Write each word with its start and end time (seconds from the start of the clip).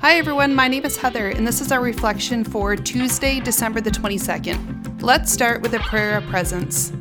Hi 0.00 0.14
everyone, 0.14 0.54
my 0.54 0.68
name 0.68 0.84
is 0.84 0.96
Heather, 0.96 1.30
and 1.30 1.44
this 1.44 1.60
is 1.60 1.72
our 1.72 1.80
reflection 1.80 2.44
for 2.44 2.76
Tuesday, 2.76 3.40
December 3.40 3.80
the 3.80 3.90
22nd. 3.90 5.02
Let's 5.02 5.32
start 5.32 5.60
with 5.60 5.74
a 5.74 5.80
prayer 5.80 6.16
of 6.16 6.26
presence. 6.26 6.92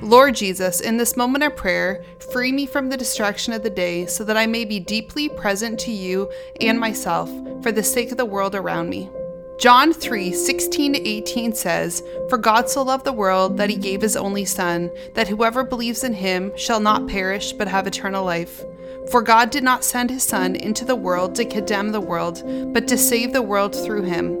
Lord 0.00 0.36
Jesus, 0.36 0.80
in 0.80 0.96
this 0.96 1.16
moment 1.16 1.42
of 1.42 1.56
prayer, 1.56 2.04
free 2.32 2.52
me 2.52 2.66
from 2.66 2.88
the 2.88 2.96
distraction 2.96 3.52
of 3.54 3.64
the 3.64 3.70
day 3.70 4.06
so 4.06 4.22
that 4.22 4.36
I 4.36 4.46
may 4.46 4.64
be 4.64 4.78
deeply 4.78 5.28
present 5.28 5.80
to 5.80 5.90
you 5.90 6.30
and 6.60 6.78
myself 6.78 7.28
for 7.60 7.72
the 7.72 7.82
sake 7.82 8.12
of 8.12 8.18
the 8.18 8.24
world 8.24 8.54
around 8.54 8.88
me. 8.88 9.10
John 9.58 9.92
3 9.92 10.32
16 10.32 10.94
to 10.94 11.08
18 11.08 11.54
says, 11.54 12.02
For 12.28 12.36
God 12.36 12.68
so 12.68 12.82
loved 12.82 13.04
the 13.04 13.12
world 13.12 13.56
that 13.56 13.70
he 13.70 13.76
gave 13.76 14.02
his 14.02 14.16
only 14.16 14.44
Son, 14.44 14.90
that 15.14 15.28
whoever 15.28 15.62
believes 15.62 16.02
in 16.02 16.12
him 16.12 16.52
shall 16.56 16.80
not 16.80 17.06
perish 17.06 17.52
but 17.52 17.68
have 17.68 17.86
eternal 17.86 18.24
life. 18.24 18.64
For 19.10 19.22
God 19.22 19.50
did 19.50 19.62
not 19.62 19.84
send 19.84 20.10
his 20.10 20.24
Son 20.24 20.56
into 20.56 20.84
the 20.84 20.96
world 20.96 21.34
to 21.36 21.44
condemn 21.44 21.92
the 21.92 22.00
world, 22.00 22.42
but 22.72 22.88
to 22.88 22.98
save 22.98 23.32
the 23.32 23.42
world 23.42 23.74
through 23.74 24.02
him. 24.02 24.34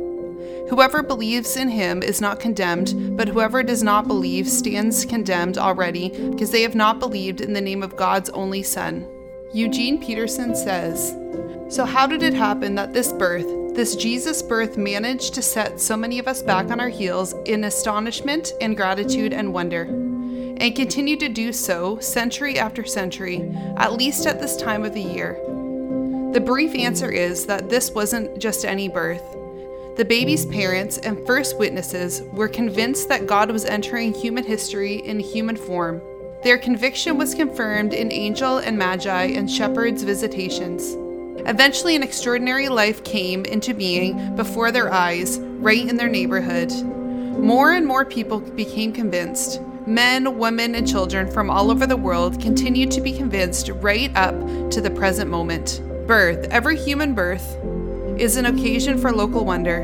Whoever 0.68 1.02
believes 1.02 1.56
in 1.56 1.68
him 1.68 2.02
is 2.02 2.20
not 2.20 2.40
condemned, 2.40 3.16
but 3.16 3.28
whoever 3.28 3.62
does 3.62 3.82
not 3.82 4.08
believe 4.08 4.48
stands 4.48 5.04
condemned 5.04 5.58
already, 5.58 6.08
because 6.30 6.50
they 6.50 6.62
have 6.62 6.74
not 6.74 6.98
believed 6.98 7.40
in 7.40 7.52
the 7.52 7.60
name 7.60 7.82
of 7.82 7.96
God's 7.96 8.30
only 8.30 8.62
Son. 8.62 9.06
Eugene 9.52 10.02
Peterson 10.02 10.56
says, 10.56 11.14
So, 11.68 11.84
how 11.84 12.06
did 12.06 12.22
it 12.22 12.34
happen 12.34 12.74
that 12.74 12.94
this 12.94 13.12
birth, 13.12 13.46
this 13.74 13.96
Jesus 13.96 14.40
birth 14.40 14.76
managed 14.76 15.34
to 15.34 15.42
set 15.42 15.80
so 15.80 15.96
many 15.96 16.20
of 16.20 16.28
us 16.28 16.42
back 16.42 16.70
on 16.70 16.78
our 16.78 16.88
heels 16.88 17.34
in 17.44 17.64
astonishment 17.64 18.52
and 18.60 18.76
gratitude 18.76 19.32
and 19.32 19.52
wonder, 19.52 19.82
and 19.82 20.76
continue 20.76 21.16
to 21.16 21.28
do 21.28 21.52
so 21.52 21.98
century 21.98 22.56
after 22.56 22.84
century, 22.84 23.52
at 23.76 23.94
least 23.94 24.26
at 24.26 24.40
this 24.40 24.56
time 24.56 24.84
of 24.84 24.94
the 24.94 25.02
year. 25.02 25.34
The 26.32 26.40
brief 26.40 26.72
answer 26.76 27.10
is 27.10 27.46
that 27.46 27.68
this 27.68 27.90
wasn't 27.90 28.38
just 28.38 28.64
any 28.64 28.88
birth. 28.88 29.24
The 29.96 30.04
baby's 30.04 30.46
parents 30.46 30.98
and 30.98 31.26
first 31.26 31.58
witnesses 31.58 32.22
were 32.32 32.48
convinced 32.48 33.08
that 33.08 33.26
God 33.26 33.50
was 33.50 33.64
entering 33.64 34.14
human 34.14 34.44
history 34.44 34.96
in 35.06 35.18
human 35.18 35.56
form. 35.56 36.00
Their 36.44 36.58
conviction 36.58 37.18
was 37.18 37.34
confirmed 37.34 37.92
in 37.92 38.12
angel 38.12 38.58
and 38.58 38.78
magi 38.78 39.24
and 39.24 39.50
shepherds' 39.50 40.04
visitations. 40.04 40.96
Eventually, 41.46 41.94
an 41.94 42.02
extraordinary 42.02 42.68
life 42.68 43.04
came 43.04 43.44
into 43.44 43.74
being 43.74 44.34
before 44.34 44.72
their 44.72 44.92
eyes, 44.92 45.38
right 45.38 45.86
in 45.86 45.96
their 45.96 46.08
neighborhood. 46.08 46.72
More 46.72 47.72
and 47.72 47.86
more 47.86 48.06
people 48.06 48.40
became 48.40 48.92
convinced. 48.92 49.60
Men, 49.86 50.38
women, 50.38 50.74
and 50.74 50.88
children 50.88 51.30
from 51.30 51.50
all 51.50 51.70
over 51.70 51.86
the 51.86 51.96
world 51.96 52.40
continued 52.40 52.90
to 52.92 53.02
be 53.02 53.12
convinced 53.12 53.68
right 53.68 54.10
up 54.16 54.34
to 54.70 54.80
the 54.80 54.90
present 54.90 55.30
moment. 55.30 55.82
Birth, 56.06 56.48
every 56.50 56.78
human 56.78 57.12
birth, 57.12 57.58
is 58.18 58.36
an 58.36 58.46
occasion 58.46 58.96
for 58.96 59.12
local 59.12 59.44
wonder. 59.44 59.82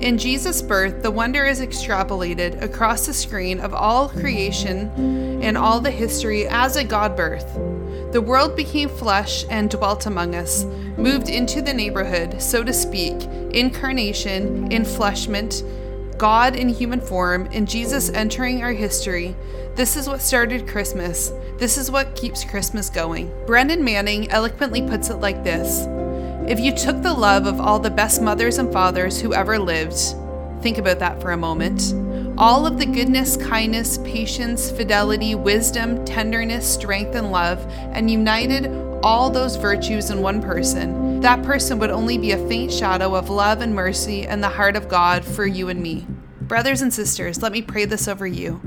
In 0.00 0.18
Jesus' 0.18 0.60
birth, 0.60 1.02
the 1.02 1.10
wonder 1.10 1.46
is 1.46 1.60
extrapolated 1.60 2.62
across 2.62 3.06
the 3.06 3.14
screen 3.14 3.60
of 3.60 3.72
all 3.72 4.10
creation 4.10 4.90
and 5.48 5.56
all 5.56 5.80
the 5.80 5.90
history 5.90 6.46
as 6.46 6.76
a 6.76 6.84
God 6.84 7.16
birth. 7.16 7.54
The 8.12 8.22
world 8.22 8.54
became 8.54 8.88
flesh 8.88 9.44
and 9.50 9.68
dwelt 9.68 10.06
among 10.06 10.34
us, 10.34 10.64
moved 10.96 11.28
into 11.28 11.62
the 11.62 11.74
neighborhood, 11.74 12.40
so 12.40 12.62
to 12.62 12.72
speak, 12.72 13.14
incarnation, 13.52 14.68
enfleshment, 14.68 15.64
God 16.18 16.54
in 16.54 16.68
human 16.68 17.00
form, 17.00 17.48
and 17.52 17.68
Jesus 17.68 18.10
entering 18.10 18.62
our 18.62 18.72
history. 18.72 19.34
This 19.74 19.96
is 19.96 20.08
what 20.08 20.20
started 20.20 20.68
Christmas. 20.68 21.32
This 21.56 21.78
is 21.78 21.90
what 21.90 22.14
keeps 22.14 22.44
Christmas 22.44 22.90
going. 22.90 23.32
Brennan 23.46 23.82
Manning 23.82 24.30
eloquently 24.30 24.82
puts 24.82 25.08
it 25.08 25.16
like 25.16 25.44
this 25.44 25.86
If 26.50 26.60
you 26.60 26.74
took 26.74 27.02
the 27.02 27.14
love 27.14 27.46
of 27.46 27.60
all 27.60 27.78
the 27.78 27.90
best 27.90 28.20
mothers 28.20 28.58
and 28.58 28.72
fathers 28.72 29.20
who 29.20 29.32
ever 29.32 29.58
lived, 29.58 29.98
think 30.62 30.78
about 30.78 30.98
that 30.98 31.22
for 31.22 31.30
a 31.30 31.36
moment. 31.36 31.94
All 32.40 32.68
of 32.68 32.78
the 32.78 32.86
goodness, 32.86 33.36
kindness, 33.36 33.98
patience, 34.04 34.70
fidelity, 34.70 35.34
wisdom, 35.34 36.04
tenderness, 36.04 36.72
strength, 36.72 37.16
and 37.16 37.32
love, 37.32 37.66
and 37.90 38.08
united 38.08 38.66
all 39.02 39.28
those 39.28 39.56
virtues 39.56 40.10
in 40.10 40.22
one 40.22 40.40
person, 40.40 41.18
that 41.18 41.42
person 41.42 41.80
would 41.80 41.90
only 41.90 42.16
be 42.16 42.30
a 42.30 42.48
faint 42.48 42.72
shadow 42.72 43.16
of 43.16 43.28
love 43.28 43.60
and 43.60 43.74
mercy 43.74 44.24
and 44.24 44.40
the 44.40 44.48
heart 44.48 44.76
of 44.76 44.88
God 44.88 45.24
for 45.24 45.46
you 45.46 45.68
and 45.68 45.82
me. 45.82 46.06
Brothers 46.42 46.80
and 46.80 46.94
sisters, 46.94 47.42
let 47.42 47.50
me 47.50 47.60
pray 47.60 47.86
this 47.86 48.06
over 48.06 48.26
you. 48.26 48.60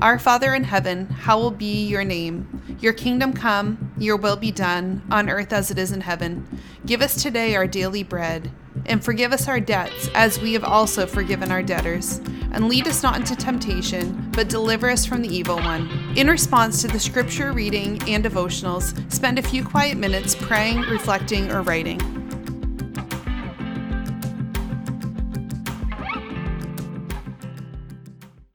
Our 0.00 0.18
Father 0.18 0.52
in 0.52 0.64
heaven, 0.64 1.06
hallowed 1.06 1.56
be 1.56 1.86
your 1.86 2.04
name. 2.04 2.76
Your 2.78 2.92
kingdom 2.92 3.32
come, 3.32 3.94
your 3.96 4.18
will 4.18 4.36
be 4.36 4.52
done, 4.52 5.02
on 5.10 5.30
earth 5.30 5.50
as 5.50 5.70
it 5.70 5.78
is 5.78 5.92
in 5.92 6.02
heaven. 6.02 6.46
Give 6.84 7.00
us 7.00 7.22
today 7.22 7.56
our 7.56 7.66
daily 7.66 8.02
bread, 8.02 8.52
and 8.86 9.02
forgive 9.02 9.32
us 9.32 9.48
our 9.48 9.60
debts, 9.60 10.08
as 10.14 10.38
we 10.38 10.52
have 10.52 10.64
also 10.64 11.06
forgiven 11.06 11.50
our 11.50 11.62
debtors. 11.62 12.18
And 12.52 12.68
lead 12.68 12.86
us 12.86 13.02
not 13.02 13.16
into 13.16 13.34
temptation, 13.34 14.30
but 14.32 14.48
deliver 14.48 14.88
us 14.88 15.04
from 15.04 15.22
the 15.22 15.34
evil 15.34 15.56
one. 15.56 15.88
In 16.16 16.28
response 16.28 16.80
to 16.82 16.88
the 16.88 17.00
scripture 17.00 17.52
reading 17.52 18.00
and 18.08 18.24
devotionals, 18.24 18.94
spend 19.12 19.38
a 19.38 19.42
few 19.42 19.64
quiet 19.64 19.96
minutes 19.96 20.34
praying, 20.34 20.80
reflecting, 20.82 21.50
or 21.50 21.62
writing. 21.62 22.13